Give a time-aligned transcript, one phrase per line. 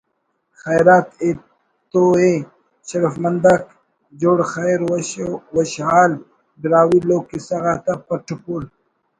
[0.61, 2.21] خیرات ایتوءِ“
[2.87, 3.63] شرفمندآک
[4.19, 5.09] جوڑ خیر وش
[5.55, 6.11] وشحال
[6.61, 8.63] ”براہوئی لوک کسہ غاتا پٹ پول